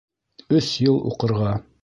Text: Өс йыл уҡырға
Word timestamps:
Өс 0.59 0.71
йыл 0.87 0.99
уҡырға 1.13 1.55